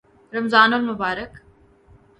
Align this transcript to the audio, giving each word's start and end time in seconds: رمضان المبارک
رمضان 0.33 0.73
المبارک 0.73 1.31